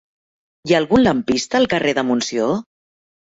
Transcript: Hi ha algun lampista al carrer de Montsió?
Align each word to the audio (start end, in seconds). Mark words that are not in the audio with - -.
Hi 0.69 0.73
ha 0.73 0.77
algun 0.83 1.03
lampista 1.07 1.59
al 1.61 1.69
carrer 1.73 1.93
de 1.99 2.05
Montsió? 2.09 2.49